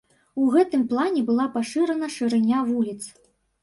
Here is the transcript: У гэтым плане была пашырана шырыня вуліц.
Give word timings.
У 0.43 0.47
гэтым 0.55 0.85
плане 0.93 1.23
была 1.29 1.45
пашырана 1.59 2.13
шырыня 2.19 2.67
вуліц. 2.75 3.01